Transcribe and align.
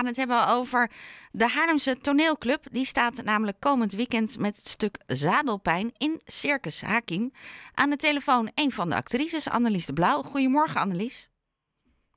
gaan 0.00 0.08
het 0.08 0.16
hebben 0.16 0.48
over 0.48 0.90
de 1.32 1.48
Haarlemse 1.48 2.00
toneelclub. 2.00 2.66
Die 2.70 2.84
staat 2.84 3.22
namelijk 3.24 3.60
komend 3.60 3.92
weekend 3.92 4.38
met 4.38 4.56
het 4.56 4.66
stuk 4.66 4.98
Zadelpijn 5.06 5.92
in 5.96 6.20
Circus 6.24 6.82
Hakim. 6.82 7.32
Aan 7.74 7.90
de 7.90 7.96
telefoon 7.96 8.50
een 8.54 8.72
van 8.72 8.88
de 8.88 8.94
actrices, 8.94 9.50
Annelies 9.50 9.86
de 9.86 9.92
Blauw. 9.92 10.22
Goedemorgen, 10.22 10.80
Annelies. 10.80 11.28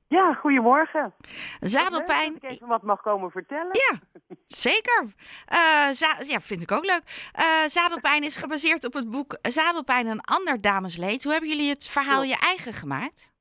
Ja, 0.08 0.32
goedemorgen. 0.32 1.14
Zadelpijn. 1.60 2.32
Dat 2.32 2.42
ik 2.42 2.50
even 2.50 2.66
wat 2.66 2.82
mag 2.82 3.02
komen 3.02 3.30
vertellen. 3.30 3.70
Ja, 3.72 3.98
zeker. 4.46 5.04
Uh, 5.52 5.92
ja, 6.28 6.40
vind 6.40 6.62
ik 6.62 6.72
ook 6.72 6.84
leuk. 6.84 7.30
Uh, 7.38 7.44
Zadelpijn 7.66 8.22
is 8.22 8.36
gebaseerd 8.36 8.84
op 8.84 8.92
het 8.92 9.10
boek 9.10 9.38
Zadelpijn 9.42 10.06
een 10.06 10.20
ander 10.20 10.60
damesleed. 10.60 11.22
Hoe 11.22 11.32
hebben 11.32 11.50
jullie 11.50 11.68
het 11.68 11.88
verhaal 11.88 12.22
je 12.22 12.38
eigen 12.38 12.72
gemaakt? 12.72 13.33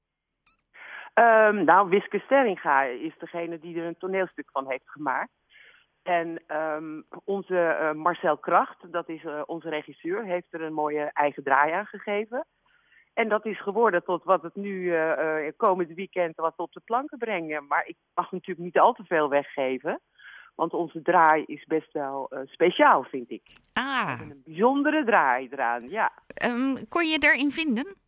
Um, 1.13 1.63
nou, 1.63 1.89
Wiske 1.89 2.19
Sterringa 2.19 2.83
is 2.83 3.13
degene 3.17 3.59
die 3.59 3.79
er 3.79 3.85
een 3.85 3.97
toneelstuk 3.97 4.49
van 4.51 4.69
heeft 4.69 4.89
gemaakt. 4.89 5.31
En 6.03 6.43
um, 6.47 7.05
onze 7.23 7.77
uh, 7.81 7.91
Marcel 7.91 8.37
Kracht, 8.37 8.91
dat 8.91 9.09
is 9.09 9.23
uh, 9.23 9.41
onze 9.45 9.69
regisseur, 9.69 10.23
heeft 10.25 10.53
er 10.53 10.61
een 10.61 10.73
mooie 10.73 11.09
eigen 11.13 11.43
draai 11.43 11.71
aan 11.71 11.85
gegeven. 11.85 12.45
En 13.13 13.29
dat 13.29 13.45
is 13.45 13.61
geworden 13.61 14.03
tot 14.03 14.23
wat 14.23 14.41
het 14.41 14.55
nu 14.55 14.71
uh, 14.71 15.47
komend 15.57 15.93
weekend 15.93 16.35
wat 16.35 16.53
op 16.57 16.71
de 16.71 16.81
planken 16.85 17.17
brengen. 17.17 17.67
Maar 17.67 17.87
ik 17.87 17.97
mag 18.13 18.31
natuurlijk 18.31 18.65
niet 18.65 18.79
al 18.79 18.93
te 18.93 19.03
veel 19.03 19.29
weggeven. 19.29 19.99
Want 20.55 20.73
onze 20.73 21.01
draai 21.01 21.43
is 21.43 21.65
best 21.65 21.91
wel 21.91 22.31
speciaal, 22.45 23.03
vind 23.03 23.29
ik. 23.29 23.41
Ah. 23.73 24.19
een 24.19 24.41
bijzondere 24.45 25.03
draai 25.05 25.47
eraan, 25.51 25.89
ja. 25.89 26.11
Um, 26.45 26.87
kon 26.87 27.05
je 27.07 27.17
erin 27.19 27.51
vinden? 27.51 28.02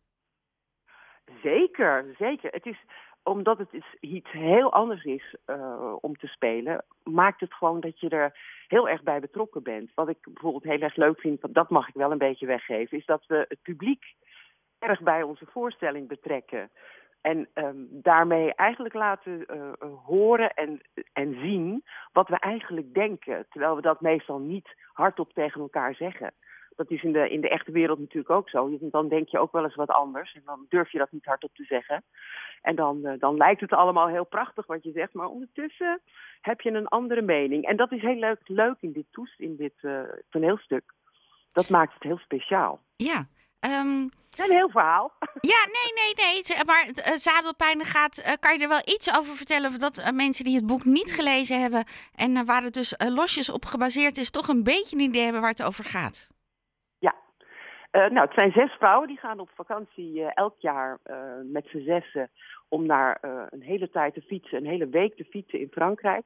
Zeker, 1.42 2.14
zeker. 2.18 2.50
Het 2.52 2.66
is, 2.66 2.84
omdat 3.22 3.58
het 3.58 3.68
iets 4.00 4.30
heel 4.30 4.72
anders 4.72 5.04
is 5.04 5.36
uh, 5.46 5.94
om 6.00 6.16
te 6.16 6.26
spelen, 6.26 6.84
maakt 7.02 7.40
het 7.40 7.54
gewoon 7.54 7.80
dat 7.80 8.00
je 8.00 8.08
er 8.08 8.38
heel 8.68 8.88
erg 8.88 9.02
bij 9.02 9.20
betrokken 9.20 9.62
bent. 9.62 9.90
Wat 9.94 10.08
ik 10.08 10.18
bijvoorbeeld 10.22 10.64
heel 10.64 10.80
erg 10.80 10.96
leuk 10.96 11.20
vind, 11.20 11.54
dat 11.54 11.70
mag 11.70 11.88
ik 11.88 11.94
wel 11.94 12.12
een 12.12 12.18
beetje 12.18 12.46
weggeven, 12.46 12.98
is 12.98 13.06
dat 13.06 13.26
we 13.26 13.44
het 13.48 13.62
publiek 13.62 14.04
erg 14.78 15.00
bij 15.00 15.22
onze 15.22 15.46
voorstelling 15.46 16.08
betrekken. 16.08 16.70
En 17.20 17.48
um, 17.54 17.88
daarmee 17.90 18.54
eigenlijk 18.54 18.94
laten 18.94 19.44
uh, 19.50 19.70
horen 20.04 20.54
en, 20.54 20.80
en 21.12 21.34
zien 21.40 21.84
wat 22.12 22.28
we 22.28 22.38
eigenlijk 22.38 22.94
denken. 22.94 23.46
Terwijl 23.50 23.76
we 23.76 23.82
dat 23.82 24.00
meestal 24.00 24.38
niet 24.38 24.76
hardop 24.92 25.32
tegen 25.32 25.60
elkaar 25.60 25.94
zeggen. 25.94 26.34
Dat 26.76 26.90
is 26.90 27.02
in 27.02 27.12
de, 27.12 27.30
in 27.30 27.40
de 27.40 27.48
echte 27.48 27.72
wereld 27.72 27.98
natuurlijk 27.98 28.36
ook 28.36 28.48
zo. 28.48 28.78
Dan 28.80 29.08
denk 29.08 29.28
je 29.28 29.38
ook 29.38 29.52
wel 29.52 29.64
eens 29.64 29.74
wat 29.74 29.90
anders. 29.90 30.34
En 30.34 30.42
dan 30.44 30.66
durf 30.68 30.92
je 30.92 30.98
dat 30.98 31.12
niet 31.12 31.24
hardop 31.24 31.54
te 31.54 31.64
zeggen. 31.64 32.04
En 32.62 32.76
dan, 32.76 33.00
uh, 33.02 33.12
dan 33.18 33.36
lijkt 33.36 33.60
het 33.60 33.72
allemaal 33.72 34.08
heel 34.08 34.26
prachtig 34.26 34.66
wat 34.66 34.82
je 34.82 34.92
zegt. 34.92 35.12
Maar 35.12 35.28
ondertussen 35.28 36.00
heb 36.40 36.60
je 36.60 36.70
een 36.70 36.88
andere 36.88 37.22
mening. 37.22 37.64
En 37.64 37.76
dat 37.76 37.92
is 37.92 38.02
heel 38.02 38.18
leuk, 38.18 38.40
leuk 38.44 38.76
in 38.80 38.92
dit, 38.92 39.06
toest, 39.10 39.40
in 39.40 39.56
dit 39.56 39.74
uh, 39.82 40.00
toneelstuk. 40.30 40.92
Dat 41.52 41.68
maakt 41.68 41.94
het 41.94 42.02
heel 42.02 42.18
speciaal. 42.18 42.80
Ja, 42.96 43.26
Um... 43.60 44.10
Een 44.36 44.50
heel 44.50 44.70
verhaal. 44.70 45.12
Ja, 45.40 45.66
nee, 45.72 45.92
nee, 45.94 46.42
nee. 46.42 46.64
Maar 46.64 46.86
uh, 46.86 47.16
zadelpijn 47.16 47.84
gaat. 47.84 48.18
Uh, 48.18 48.32
kan 48.40 48.56
je 48.56 48.62
er 48.62 48.68
wel 48.68 48.82
iets 48.84 49.16
over 49.18 49.36
vertellen? 49.36 49.78
Dat 49.78 49.98
uh, 49.98 50.10
mensen 50.10 50.44
die 50.44 50.56
het 50.56 50.66
boek 50.66 50.84
niet 50.84 51.12
gelezen 51.12 51.60
hebben. 51.60 51.84
en 52.14 52.44
waar 52.44 52.62
het 52.62 52.74
dus 52.74 52.94
losjes 53.08 53.50
op 53.50 53.64
gebaseerd 53.64 54.16
is. 54.16 54.30
toch 54.30 54.48
een 54.48 54.62
beetje 54.62 54.96
een 54.96 55.02
idee 55.02 55.22
hebben 55.22 55.40
waar 55.40 55.50
het 55.50 55.62
over 55.62 55.84
gaat? 55.84 56.28
Ja. 57.96 58.08
nou, 58.08 58.26
het 58.26 58.38
zijn 58.38 58.52
zes 58.52 58.72
vrouwen 58.72 59.08
die 59.08 59.18
gaan 59.18 59.40
op 59.40 59.50
vakantie 59.54 60.24
elk 60.24 60.54
jaar 60.58 60.98
met 61.44 61.66
z'n 61.66 61.84
zessen. 61.84 62.30
om 62.68 62.86
naar 62.86 63.18
een 63.50 63.62
hele 63.62 63.90
tijd 63.90 64.14
te 64.14 64.22
fietsen. 64.22 64.58
Een 64.58 64.70
hele 64.70 64.88
week 64.88 65.16
te 65.16 65.24
fietsen 65.24 65.60
in 65.60 65.70
Frankrijk. 65.70 66.24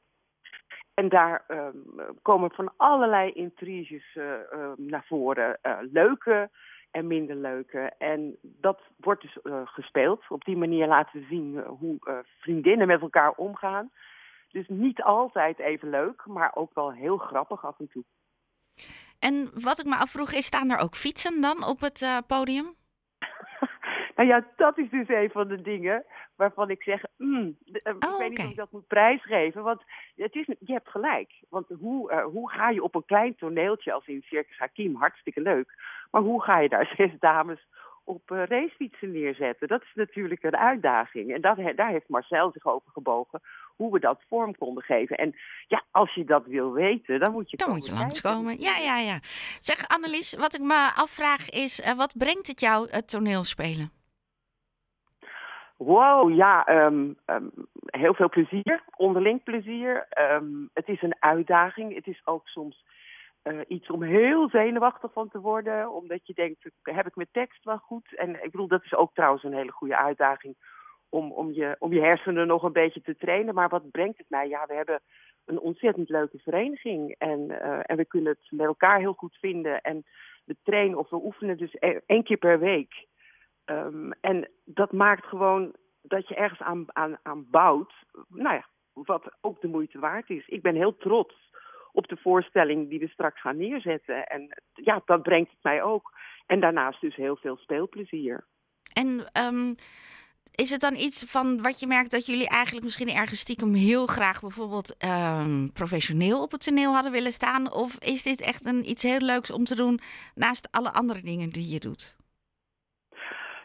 En 0.94 1.08
daar 1.08 1.44
komen 2.22 2.50
van 2.50 2.72
allerlei 2.76 3.32
intriges 3.32 4.18
naar 4.76 5.04
voren. 5.06 5.58
leuke 5.92 6.50
en 6.90 7.06
minder 7.06 7.36
leuke. 7.36 7.92
En 7.98 8.36
dat 8.42 8.80
wordt 8.96 9.22
dus 9.22 9.38
gespeeld. 9.64 10.24
Op 10.28 10.44
die 10.44 10.56
manier 10.56 10.86
laten 10.86 11.20
we 11.20 11.26
zien 11.28 11.58
hoe 11.58 12.24
vriendinnen 12.40 12.86
met 12.86 13.00
elkaar 13.00 13.30
omgaan. 13.30 13.90
Dus 14.50 14.68
niet 14.68 15.02
altijd 15.02 15.58
even 15.58 15.90
leuk, 15.90 16.26
maar 16.26 16.50
ook 16.54 16.74
wel 16.74 16.92
heel 16.92 17.16
grappig 17.16 17.64
af 17.64 17.78
en 17.78 17.88
toe. 17.88 18.04
En 19.20 19.50
wat 19.62 19.78
ik 19.78 19.86
me 19.86 19.96
afvroeg, 19.96 20.32
is 20.32 20.46
staan 20.46 20.70
er 20.70 20.78
ook 20.78 20.94
fietsen 20.94 21.40
dan 21.40 21.64
op 21.64 21.80
het 21.80 22.22
podium? 22.26 22.74
nou 24.16 24.28
ja, 24.28 24.46
dat 24.56 24.78
is 24.78 24.90
dus 24.90 25.08
een 25.08 25.30
van 25.30 25.48
de 25.48 25.62
dingen 25.62 26.04
waarvan 26.40 26.70
ik 26.70 26.82
zeg, 26.82 27.02
mm, 27.16 27.56
oh, 27.66 27.72
ik 27.72 27.82
weet 27.82 28.00
okay. 28.00 28.28
niet 28.28 28.38
of 28.38 28.50
ik 28.50 28.56
dat 28.56 28.72
moet 28.72 28.86
prijsgeven. 28.86 29.62
Want 29.62 29.82
het 30.16 30.34
is, 30.34 30.46
je 30.46 30.72
hebt 30.72 30.88
gelijk. 30.88 31.32
Want 31.48 31.66
hoe, 31.78 32.12
uh, 32.12 32.24
hoe 32.24 32.50
ga 32.50 32.70
je 32.70 32.82
op 32.82 32.94
een 32.94 33.04
klein 33.04 33.34
toneeltje 33.34 33.92
als 33.92 34.06
in 34.06 34.22
Circus 34.22 34.58
Hakim, 34.58 34.94
hartstikke 34.94 35.40
leuk. 35.40 35.74
Maar 36.10 36.22
hoe 36.22 36.42
ga 36.42 36.58
je 36.58 36.68
daar 36.68 36.94
zes 36.96 37.10
dames 37.18 37.66
op 38.04 38.30
uh, 38.30 38.44
racefietsen 38.44 39.12
neerzetten? 39.12 39.68
Dat 39.68 39.82
is 39.82 39.92
natuurlijk 39.94 40.42
een 40.42 40.56
uitdaging. 40.56 41.34
En 41.34 41.40
dat, 41.40 41.56
daar 41.76 41.90
heeft 41.90 42.08
Marcel 42.08 42.50
zich 42.52 42.66
over 42.66 42.90
gebogen, 42.90 43.40
hoe 43.76 43.92
we 43.92 44.00
dat 44.00 44.22
vorm 44.28 44.56
konden 44.56 44.82
geven. 44.82 45.16
En 45.16 45.34
ja, 45.68 45.82
als 45.90 46.14
je 46.14 46.24
dat 46.24 46.46
wil 46.46 46.72
weten, 46.72 47.20
dan 47.20 47.32
moet 47.32 47.50
je 47.50 47.56
Dan 47.56 47.70
moet 47.70 47.86
je 47.86 47.92
langskomen. 47.92 48.60
Ja, 48.60 48.76
ja, 48.76 48.98
ja. 48.98 49.18
Zeg 49.60 49.88
Annelies, 49.88 50.34
wat 50.34 50.54
ik 50.54 50.60
me 50.60 50.90
afvraag 50.94 51.50
is, 51.50 51.80
uh, 51.80 51.92
wat 51.92 52.18
brengt 52.18 52.46
het 52.46 52.60
jou, 52.60 52.88
het 52.90 53.08
toneelspelen? 53.08 53.90
Wow, 55.76 56.34
ja, 56.34 56.84
um, 56.86 57.16
um, 57.26 57.50
heel 57.86 58.14
veel 58.14 58.28
plezier, 58.28 58.82
onderling 58.96 59.42
plezier. 59.42 60.06
Um, 60.32 60.70
het 60.74 60.88
is 60.88 61.02
een 61.02 61.16
uitdaging. 61.18 61.94
Het 61.94 62.06
is 62.06 62.20
ook 62.24 62.48
soms 62.48 62.84
uh, 63.44 63.60
iets 63.66 63.90
om 63.90 64.02
heel 64.02 64.48
zenuwachtig 64.48 65.12
van 65.12 65.28
te 65.28 65.40
worden, 65.40 65.92
omdat 65.92 66.26
je 66.26 66.34
denkt, 66.34 66.70
heb 66.82 67.06
ik 67.06 67.16
mijn 67.16 67.28
tekst 67.32 67.64
wel 67.64 67.78
goed? 67.78 68.14
En 68.16 68.44
ik 68.44 68.50
bedoel, 68.50 68.68
dat 68.68 68.84
is 68.84 68.94
ook 68.94 69.14
trouwens 69.14 69.42
een 69.42 69.54
hele 69.54 69.72
goede 69.72 69.96
uitdaging 69.96 70.56
om, 71.08 71.32
om, 71.32 71.52
je, 71.52 71.76
om 71.78 71.92
je 71.92 72.00
hersenen 72.00 72.46
nog 72.46 72.62
een 72.62 72.72
beetje 72.72 73.02
te 73.02 73.16
trainen. 73.16 73.54
Maar 73.54 73.68
wat 73.68 73.90
brengt 73.90 74.18
het 74.18 74.30
mij? 74.30 74.48
Ja, 74.48 74.66
we 74.66 74.74
hebben 74.74 75.00
een 75.44 75.60
ontzettend 75.60 76.08
leuke 76.08 76.38
vereniging 76.38 77.14
en, 77.18 77.40
uh, 77.40 77.80
en 77.82 77.96
we 77.96 78.04
kunnen 78.04 78.32
het 78.32 78.50
met 78.50 78.66
elkaar 78.66 78.98
heel 78.98 79.12
goed 79.12 79.36
vinden. 79.36 79.80
En 79.80 80.04
we 80.44 80.56
trainen 80.62 80.98
of 80.98 81.10
we 81.10 81.16
oefenen 81.16 81.56
dus 81.56 81.74
één 82.06 82.22
keer 82.22 82.36
per 82.36 82.58
week. 82.58 83.06
Um, 83.64 84.12
en 84.20 84.50
dat 84.64 84.92
maakt 84.92 85.26
gewoon 85.26 85.74
dat 86.02 86.28
je 86.28 86.34
ergens 86.34 86.60
aan, 86.60 86.84
aan, 86.86 87.18
aan 87.22 87.46
bouwt, 87.50 87.92
nou 88.28 88.54
ja, 88.54 88.66
wat 88.92 89.32
ook 89.40 89.60
de 89.60 89.68
moeite 89.68 89.98
waard 89.98 90.30
is. 90.30 90.48
Ik 90.48 90.62
ben 90.62 90.74
heel 90.74 90.96
trots 90.96 91.50
op 91.92 92.08
de 92.08 92.16
voorstelling 92.16 92.88
die 92.88 92.98
we 92.98 93.08
straks 93.08 93.40
gaan 93.40 93.56
neerzetten. 93.56 94.26
En 94.26 94.62
ja, 94.74 95.02
dat 95.04 95.22
brengt 95.22 95.50
het 95.50 95.62
mij 95.62 95.82
ook. 95.82 96.12
En 96.46 96.60
daarnaast 96.60 97.00
dus 97.00 97.16
heel 97.16 97.36
veel 97.36 97.56
speelplezier. 97.56 98.46
En 98.92 99.30
um, 99.46 99.74
is 100.54 100.70
het 100.70 100.80
dan 100.80 100.94
iets 100.94 101.24
van 101.24 101.62
wat 101.62 101.80
je 101.80 101.86
merkt 101.86 102.10
dat 102.10 102.26
jullie 102.26 102.48
eigenlijk 102.48 102.84
misschien 102.84 103.08
ergens 103.08 103.40
stiekem 103.40 103.74
heel 103.74 104.06
graag 104.06 104.40
bijvoorbeeld 104.40 105.04
um, 105.04 105.72
professioneel 105.72 106.42
op 106.42 106.50
het 106.50 106.64
toneel 106.64 106.92
hadden 106.92 107.12
willen 107.12 107.32
staan? 107.32 107.72
Of 107.72 107.96
is 107.98 108.22
dit 108.22 108.40
echt 108.40 108.66
een, 108.66 108.90
iets 108.90 109.02
heel 109.02 109.20
leuks 109.20 109.50
om 109.50 109.64
te 109.64 109.74
doen 109.74 110.00
naast 110.34 110.68
alle 110.70 110.92
andere 110.92 111.20
dingen 111.20 111.50
die 111.50 111.72
je 111.72 111.78
doet? 111.78 112.16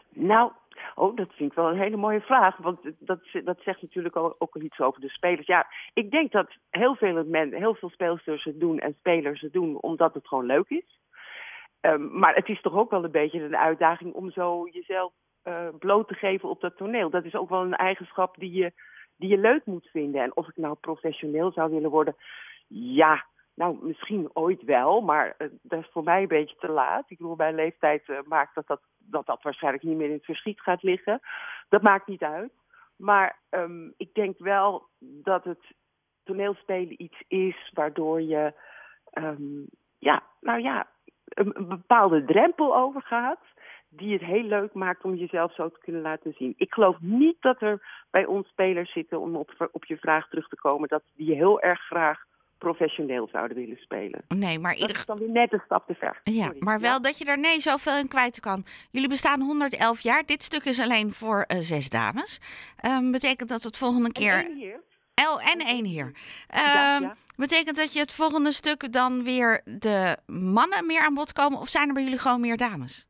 Nou, 0.08 0.52
Oh, 0.98 1.16
dat 1.16 1.32
vind 1.32 1.50
ik 1.50 1.56
wel 1.56 1.68
een 1.68 1.78
hele 1.78 1.96
mooie 1.96 2.20
vraag. 2.20 2.56
Want 2.56 2.78
dat, 2.98 3.20
dat 3.44 3.60
zegt 3.60 3.82
natuurlijk 3.82 4.16
ook, 4.16 4.34
ook 4.38 4.56
iets 4.56 4.80
over 4.80 5.00
de 5.00 5.08
spelers. 5.08 5.46
Ja, 5.46 5.66
ik 5.94 6.10
denk 6.10 6.32
dat 6.32 6.56
heel 6.70 6.94
veel, 6.94 7.24
men, 7.24 7.52
heel 7.52 7.74
veel 7.74 7.90
speelsters 7.90 8.44
het 8.44 8.60
doen 8.60 8.78
en 8.78 8.94
spelers 8.98 9.40
het 9.40 9.52
doen 9.52 9.80
omdat 9.80 10.14
het 10.14 10.28
gewoon 10.28 10.46
leuk 10.46 10.68
is. 10.68 10.98
Um, 11.80 12.18
maar 12.18 12.34
het 12.34 12.48
is 12.48 12.60
toch 12.60 12.74
ook 12.74 12.90
wel 12.90 13.04
een 13.04 13.10
beetje 13.10 13.42
een 13.42 13.56
uitdaging 13.56 14.14
om 14.14 14.30
zo 14.30 14.68
jezelf 14.70 15.12
uh, 15.44 15.68
bloot 15.78 16.08
te 16.08 16.14
geven 16.14 16.48
op 16.48 16.60
dat 16.60 16.76
toneel. 16.76 17.10
Dat 17.10 17.24
is 17.24 17.34
ook 17.34 17.48
wel 17.48 17.62
een 17.62 17.76
eigenschap 17.76 18.36
die 18.38 18.52
je, 18.52 18.72
die 19.16 19.28
je 19.28 19.38
leuk 19.38 19.66
moet 19.66 19.88
vinden. 19.92 20.22
En 20.22 20.36
of 20.36 20.48
ik 20.48 20.56
nou 20.56 20.74
professioneel 20.80 21.52
zou 21.52 21.70
willen 21.70 21.90
worden, 21.90 22.16
ja, 22.68 23.24
nou, 23.54 23.86
misschien 23.86 24.30
ooit 24.32 24.62
wel, 24.62 25.00
maar 25.00 25.34
uh, 25.38 25.48
dat 25.62 25.80
is 25.80 25.88
voor 25.92 26.02
mij 26.02 26.22
een 26.22 26.28
beetje 26.28 26.56
te 26.58 26.70
laat. 26.70 27.10
Ik 27.10 27.16
bedoel, 27.16 27.36
mijn 27.36 27.54
leeftijd 27.54 28.08
uh, 28.08 28.18
maakt 28.24 28.54
dat 28.54 28.66
dat, 28.66 28.80
dat 29.10 29.26
dat 29.26 29.42
waarschijnlijk 29.42 29.84
niet 29.84 29.96
meer 29.96 30.08
in 30.08 30.12
het 30.14 30.24
verschiet 30.24 30.60
gaat 30.60 30.82
liggen. 30.82 31.20
Dat 31.68 31.82
maakt 31.82 32.06
niet 32.06 32.22
uit. 32.22 32.52
Maar 32.96 33.38
um, 33.50 33.94
ik 33.96 34.14
denk 34.14 34.38
wel 34.38 34.88
dat 35.00 35.44
het 35.44 35.74
toneelspelen 36.24 37.02
iets 37.02 37.22
is 37.28 37.70
waardoor 37.74 38.22
je, 38.22 38.52
um, 39.12 39.66
ja, 39.98 40.22
nou 40.40 40.60
ja, 40.60 40.86
een, 41.24 41.58
een 41.58 41.68
bepaalde 41.68 42.24
drempel 42.24 42.76
overgaat 42.76 43.40
die 43.88 44.12
het 44.12 44.22
heel 44.22 44.42
leuk 44.42 44.74
maakt 44.74 45.04
om 45.04 45.14
jezelf 45.14 45.54
zo 45.54 45.68
te 45.68 45.80
kunnen 45.80 46.02
laten 46.02 46.32
zien. 46.32 46.54
Ik 46.56 46.72
geloof 46.72 46.96
niet 47.00 47.36
dat 47.40 47.62
er 47.62 48.04
bij 48.10 48.24
ons 48.26 48.48
spelers 48.48 48.92
zitten, 48.92 49.20
om 49.20 49.36
op, 49.36 49.68
op 49.72 49.84
je 49.84 49.96
vraag 49.96 50.28
terug 50.28 50.48
te 50.48 50.56
komen, 50.56 50.88
dat 50.88 51.02
die 51.14 51.34
heel 51.34 51.60
erg 51.60 51.80
graag 51.80 52.25
professioneel 52.58 53.28
zouden 53.32 53.56
willen 53.56 53.76
spelen. 53.76 54.22
Nee, 54.28 54.58
maar 54.58 54.74
ieder... 54.74 54.88
Dat 54.88 54.96
is 54.96 55.06
dan 55.06 55.18
weer 55.18 55.30
net 55.30 55.52
een 55.52 55.62
stap 55.64 55.86
te 55.86 55.94
ver. 55.94 56.20
Ja, 56.24 56.44
Sorry. 56.44 56.58
maar 56.60 56.80
wel 56.80 56.92
ja. 56.92 56.98
dat 56.98 57.18
je 57.18 57.24
daar 57.24 57.38
nee 57.38 57.60
zoveel 57.60 57.96
in 57.96 58.08
kwijt 58.08 58.40
kan. 58.40 58.64
Jullie 58.90 59.08
bestaan 59.08 59.40
111 59.40 60.00
jaar. 60.00 60.22
Dit 60.26 60.42
stuk 60.42 60.64
is 60.64 60.80
alleen 60.80 61.12
voor 61.12 61.44
uh, 61.48 61.58
zes 61.58 61.90
dames. 61.90 62.40
Um, 62.86 63.12
betekent 63.12 63.48
dat 63.48 63.62
het 63.62 63.78
volgende 63.78 64.12
keer... 64.12 64.38
En 64.38 64.46
één 64.46 64.56
heer. 64.56 64.80
Oh, 65.28 65.52
en 65.52 65.60
één 65.60 65.84
heer. 65.84 66.12
Ja, 66.48 66.96
Ehm, 66.96 67.02
ja. 67.02 67.16
Betekent 67.36 67.76
dat 67.76 67.92
je 67.92 67.98
het 67.98 68.12
volgende 68.12 68.52
stuk 68.52 68.92
dan 68.92 69.24
weer 69.24 69.60
de 69.64 70.16
mannen 70.26 70.86
meer 70.86 71.00
aan 71.00 71.14
bod 71.14 71.32
komen? 71.32 71.58
Of 71.58 71.68
zijn 71.68 71.88
er 71.88 71.94
bij 71.94 72.02
jullie 72.02 72.18
gewoon 72.18 72.40
meer 72.40 72.56
dames? 72.56 73.06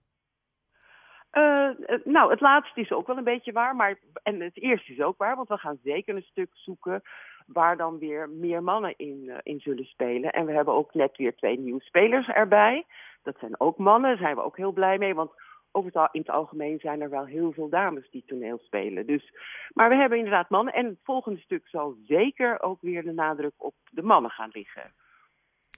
Eh, 1.30 1.68
eh, 1.68 2.04
nou, 2.04 2.30
het 2.30 2.40
laatste 2.40 2.80
is 2.80 2.90
ook 2.90 3.06
wel 3.06 3.16
een 3.16 3.24
beetje 3.24 3.52
waar, 3.52 3.76
maar 3.76 3.98
en 4.22 4.40
het 4.40 4.56
eerste 4.60 4.92
is 4.92 5.00
ook 5.00 5.18
waar, 5.18 5.36
want 5.36 5.48
we 5.48 5.58
gaan 5.58 5.78
zeker 5.82 6.16
een 6.16 6.22
stuk 6.22 6.50
zoeken 6.52 7.02
waar 7.46 7.76
dan 7.76 7.98
weer 7.98 8.30
meer 8.30 8.62
mannen 8.62 8.94
in, 8.96 9.28
eh, 9.28 9.38
in 9.42 9.60
zullen 9.60 9.84
spelen. 9.84 10.32
En 10.32 10.46
we 10.46 10.52
hebben 10.52 10.74
ook 10.74 10.94
net 10.94 11.16
weer 11.16 11.36
twee 11.36 11.58
nieuwe 11.58 11.82
spelers 11.82 12.28
erbij. 12.28 12.86
Dat 13.22 13.36
zijn 13.40 13.60
ook 13.60 13.78
mannen, 13.78 14.10
daar 14.10 14.18
zijn 14.18 14.36
we 14.36 14.42
ook 14.42 14.56
heel 14.56 14.72
blij 14.72 14.98
mee, 14.98 15.14
want 15.14 15.30
over 15.72 15.90
het, 16.00 16.08
in 16.12 16.20
het 16.20 16.30
algemeen 16.30 16.78
zijn 16.78 17.00
er 17.00 17.10
wel 17.10 17.24
heel 17.24 17.52
veel 17.52 17.68
dames 17.68 18.10
die 18.10 18.24
toneel 18.26 18.58
spelen. 18.58 19.06
Dus, 19.06 19.32
maar 19.72 19.88
we 19.88 19.96
hebben 19.96 20.18
inderdaad 20.18 20.50
mannen 20.50 20.74
en 20.74 20.86
het 20.86 20.98
volgende 21.02 21.40
stuk 21.40 21.68
zal 21.68 21.96
zeker 22.04 22.62
ook 22.62 22.80
weer 22.80 23.02
de 23.02 23.12
nadruk 23.12 23.54
op 23.56 23.74
de 23.90 24.02
mannen 24.02 24.30
gaan 24.30 24.50
liggen. 24.52 24.92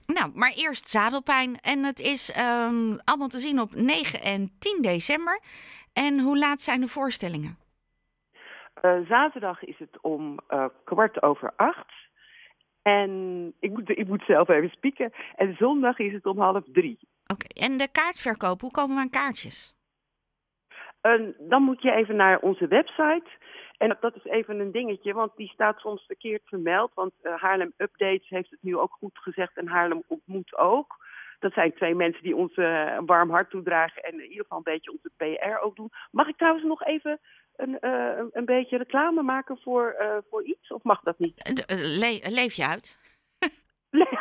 Nou, 0.05 0.31
maar 0.33 0.53
eerst 0.55 0.87
zadelpijn. 0.87 1.59
En 1.61 1.83
het 1.83 1.99
is 1.99 2.31
ehm, 2.31 2.97
allemaal 3.03 3.27
te 3.27 3.39
zien 3.39 3.59
op 3.59 3.75
9 3.75 4.21
en 4.21 4.51
10 4.59 4.81
december. 4.81 5.39
En 5.93 6.19
hoe 6.19 6.37
laat 6.37 6.61
zijn 6.61 6.81
de 6.81 6.87
voorstellingen? 6.87 7.57
Eh, 8.81 8.99
zaterdag 9.07 9.63
is 9.63 9.79
het 9.79 10.01
om 10.01 10.39
eh, 10.47 10.65
kwart 10.83 11.21
over 11.23 11.53
acht. 11.55 11.91
En 12.81 13.53
ik 13.59 13.71
moet, 13.71 13.89
ik 13.89 14.07
moet 14.07 14.23
zelf 14.27 14.49
even 14.49 14.69
spieken. 14.69 15.11
En 15.35 15.55
zondag 15.55 15.99
is 15.99 16.13
het 16.13 16.25
om 16.25 16.39
half 16.39 16.63
drie. 16.65 16.99
Oké, 17.27 17.61
en 17.61 17.77
de 17.77 17.91
kaartverkoop, 17.91 18.61
hoe 18.61 18.71
komen 18.71 18.95
we 18.95 19.01
aan 19.01 19.09
kaartjes? 19.09 19.77
En 21.01 21.35
dan 21.39 21.63
moet 21.63 21.81
je 21.81 21.91
even 21.91 22.15
naar 22.15 22.39
onze 22.39 22.67
website. 22.67 23.29
En 23.77 23.97
dat 23.99 24.15
is 24.15 24.23
even 24.23 24.59
een 24.59 24.71
dingetje, 24.71 25.13
want 25.13 25.31
die 25.35 25.49
staat 25.49 25.79
soms 25.79 26.05
verkeerd 26.05 26.41
vermeld. 26.45 26.91
Want 26.93 27.13
eh, 27.21 27.33
Haarlem 27.35 27.73
Updates 27.77 28.29
heeft 28.29 28.49
het 28.49 28.61
nu 28.61 28.77
ook 28.77 28.91
goed 28.91 29.17
gezegd 29.17 29.57
en 29.57 29.67
Haarlem 29.67 30.03
ontmoet 30.07 30.57
ook. 30.57 31.07
Dat 31.39 31.53
zijn 31.53 31.73
twee 31.73 31.95
mensen 31.95 32.23
die 32.23 32.35
ons 32.35 32.57
een 32.57 33.05
warm 33.05 33.29
hart 33.29 33.49
toedragen 33.49 34.03
en 34.03 34.13
in 34.13 34.29
ieder 34.29 34.41
geval 34.41 34.57
een 34.57 34.63
beetje 34.63 34.91
onze 34.91 35.11
PR 35.17 35.63
ook 35.63 35.75
doen. 35.75 35.91
Mag 36.11 36.27
ik 36.27 36.37
trouwens 36.37 36.65
nog 36.65 36.83
even 36.83 37.19
een, 37.59 37.79
eh, 37.79 38.17
een, 38.17 38.29
een 38.31 38.45
beetje 38.45 38.77
reclame 38.77 39.21
maken 39.21 39.57
voor, 39.57 39.89
eh, 39.89 40.17
voor 40.29 40.43
iets? 40.43 40.71
Of 40.71 40.83
mag 40.83 41.01
dat 41.01 41.19
niet? 41.19 41.43
Eh, 41.43 41.77
le- 41.77 42.29
leef 42.29 42.53
je 42.53 42.65
uit? 42.65 42.97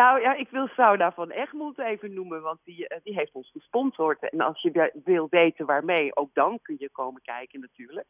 nou 0.00 0.20
ja, 0.20 0.34
ik 0.34 0.48
wil 0.50 0.66
Sauna 0.66 1.12
van 1.12 1.30
Egmond 1.30 1.78
even 1.78 2.14
noemen, 2.14 2.42
want 2.42 2.58
die, 2.64 2.86
die 3.02 3.14
heeft 3.14 3.32
ons 3.32 3.50
gesponsord. 3.50 4.30
En 4.30 4.40
als 4.40 4.62
je 4.62 5.00
wil 5.04 5.26
weten 5.30 5.66
waarmee, 5.66 6.16
ook 6.16 6.34
dan 6.34 6.58
kun 6.62 6.76
je 6.78 6.90
komen 6.90 7.22
kijken 7.22 7.60
natuurlijk. 7.60 8.06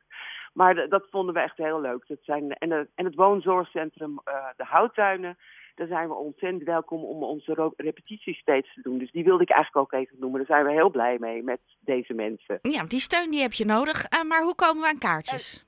Maar 0.53 0.89
dat 0.89 1.07
vonden 1.11 1.35
we 1.35 1.41
echt 1.41 1.57
heel 1.57 1.81
leuk. 1.81 2.07
Dat 2.07 2.19
zijn, 2.23 2.53
en, 2.53 2.89
en 2.95 3.05
het 3.05 3.15
woonzorgcentrum 3.15 4.21
De 4.57 4.65
Houttuinen, 4.65 5.39
daar 5.75 5.87
zijn 5.87 6.09
we 6.09 6.15
ontzettend 6.15 6.63
welkom 6.63 7.05
om 7.05 7.23
onze 7.23 7.73
repetities 7.77 8.39
steeds 8.39 8.75
te 8.75 8.81
doen. 8.83 8.99
Dus 8.99 9.11
die 9.11 9.25
wilde 9.25 9.43
ik 9.43 9.51
eigenlijk 9.51 9.93
ook 9.93 10.01
even 10.01 10.17
noemen. 10.19 10.47
Daar 10.47 10.59
zijn 10.59 10.73
we 10.73 10.79
heel 10.81 10.91
blij 10.91 11.19
mee 11.19 11.43
met 11.43 11.61
deze 11.81 12.15
mensen. 12.15 12.59
Ja, 12.63 12.85
die 12.85 13.01
steun 13.01 13.31
die 13.31 13.41
heb 13.41 13.53
je 13.53 13.65
nodig. 13.65 14.05
Eh, 14.05 14.23
maar 14.23 14.43
hoe 14.43 14.55
komen 14.55 14.83
we 14.83 14.89
aan 14.89 14.99
kaartjes? 14.99 15.67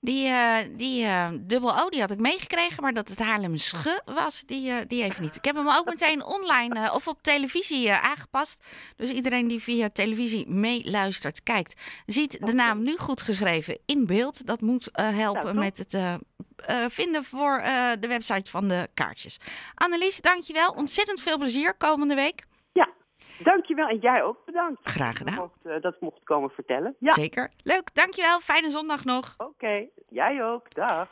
die, 0.00 0.26
eh, 0.28 0.58
die 0.76 1.04
eh, 1.04 1.28
dubbel 1.40 1.78
O 1.80 1.88
die 1.88 2.00
had 2.00 2.10
ik 2.10 2.18
meegekregen, 2.18 2.82
maar 2.82 2.92
dat 2.92 3.08
het 3.08 3.18
Haarlemsge 3.18 4.02
was, 4.04 4.42
die, 4.46 4.70
eh, 4.70 4.76
die 4.86 5.02
even 5.02 5.22
niet. 5.22 5.36
Ik 5.36 5.44
heb 5.44 5.54
hem 5.54 5.68
ook 5.68 5.84
meteen 5.94 6.24
online 6.24 6.80
eh, 6.86 6.94
of 6.94 7.08
op 7.08 7.22
televisie 7.22 7.88
eh, 7.88 8.02
aangepast. 8.02 8.64
Dus 8.96 9.10
iedereen 9.10 9.48
die 9.48 9.62
via 9.62 9.88
televisie 9.90 10.48
meeluistert, 10.48 11.42
kijkt, 11.42 11.80
ziet 12.06 12.46
de 12.46 12.52
naam 12.52 12.82
nu 12.82 12.96
goed 12.96 13.22
geschreven 13.22 13.78
in 13.86 14.06
beeld. 14.06 14.46
Dat 14.46 14.60
moet 14.60 14.90
eh, 14.90 15.16
helpen 15.16 15.44
Nou, 15.44 15.58
met 15.58 15.78
het 15.78 15.94
eh, 15.94 16.14
eh, 16.56 16.84
vinden 16.88 17.24
voor 17.24 17.58
eh, 17.58 17.90
de 18.00 18.08
website 18.08 18.50
van 18.50 18.68
de 18.68 18.88
kaartjes. 18.94 19.38
Annelies, 19.74 20.20
dankjewel. 20.20 20.70
Ontzettend 20.70 21.20
veel 21.20 21.38
plezier 21.38 21.74
komende 21.74 22.14
week. 22.14 22.46
Dankjewel. 23.38 23.88
En 23.88 23.98
jij 23.98 24.22
ook 24.22 24.44
bedankt. 24.44 24.80
Graag 24.82 25.08
Dat 25.08 25.16
gedaan. 25.28 25.34
mocht, 25.34 25.66
eh, 25.76 25.82
dat 25.82 26.00
mocht 26.00 26.22
komen 26.24 26.50
vertellen. 26.50 26.96
Ja, 26.98 27.12
Zeker. 27.12 27.50
Leuk, 27.62 27.94
dankjewel. 27.94 28.40
Fijne 28.40 28.70
zondag 28.70 29.04
nog. 29.04 29.34
oké. 29.38 29.86
Jij 30.08 30.44
ook. 30.44 30.74
Dag. 30.74 31.08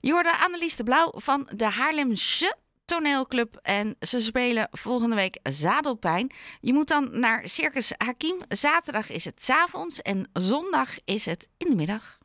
Je 0.00 0.12
hoorde 0.12 0.36
Annelies 0.44 0.76
de 0.76 0.84
Blauw 0.84 1.12
van 1.14 1.48
de 1.54 1.64
Haarlemse 1.64 2.56
toneelclub. 2.84 3.58
En 3.62 3.96
ze 4.00 4.20
spelen 4.20 4.68
volgende 4.70 5.16
week 5.16 5.38
Zadelpijn. 5.42 6.32
Je 6.60 6.72
moet 6.72 6.88
dan 6.88 7.20
naar 7.20 7.48
Circus 7.48 7.92
Hakim. 7.98 8.36
Zaterdag 8.48 9.10
is 9.10 9.24
het 9.24 9.42
's 9.42 9.50
avonds 9.50 10.02
en 10.02 10.30
zondag 10.32 10.88
is 11.04 11.26
het 11.26 11.48
in 11.58 11.70
de 11.70 11.76
middag. 11.76 12.18